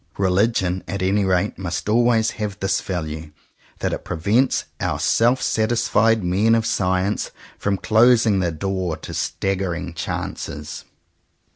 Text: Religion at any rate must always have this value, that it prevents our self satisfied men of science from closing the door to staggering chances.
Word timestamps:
Religion 0.17 0.83
at 0.87 1.03
any 1.03 1.23
rate 1.23 1.59
must 1.59 1.87
always 1.87 2.31
have 2.31 2.57
this 2.59 2.81
value, 2.81 3.31
that 3.81 3.93
it 3.93 4.03
prevents 4.03 4.65
our 4.79 4.97
self 4.97 5.39
satisfied 5.39 6.23
men 6.23 6.55
of 6.55 6.65
science 6.65 7.29
from 7.59 7.77
closing 7.77 8.39
the 8.39 8.51
door 8.51 8.97
to 8.97 9.13
staggering 9.13 9.93
chances. 9.93 10.85